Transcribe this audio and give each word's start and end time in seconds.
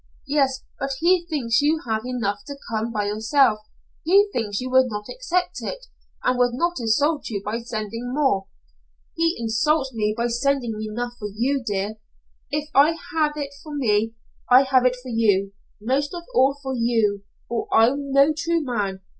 "'Yes, 0.25 0.63
but 0.79 0.93
he 0.97 1.27
thinks 1.27 1.61
you 1.61 1.81
have 1.85 2.07
enough 2.07 2.43
to 2.47 2.57
come 2.71 2.91
by 2.91 3.05
yourself. 3.05 3.59
He 4.03 4.27
thinks 4.33 4.59
you 4.59 4.71
would 4.71 4.87
not 4.89 5.05
accept 5.07 5.61
it 5.61 5.85
and 6.23 6.39
would 6.39 6.55
not 6.55 6.79
insult 6.79 7.29
you 7.29 7.43
by 7.45 7.59
sending 7.59 8.11
more.' 8.11 8.47
"'He 9.13 9.35
insults 9.39 9.93
me 9.93 10.15
by 10.17 10.25
sending 10.25 10.73
enough 10.89 11.17
for 11.19 11.27
you, 11.31 11.63
dear. 11.63 11.97
If 12.49 12.67
I 12.73 12.97
have 13.13 13.33
it 13.37 13.53
for 13.61 13.75
me, 13.75 14.15
I 14.49 14.63
have 14.63 14.87
it 14.87 14.95
for 14.95 15.09
you 15.09 15.53
most 15.79 16.15
of 16.15 16.23
all 16.33 16.57
for 16.63 16.73
you, 16.73 17.21
or 17.47 17.67
I'm 17.71 18.11
no 18.11 18.33
true 18.35 18.63
man. 18.63 19.01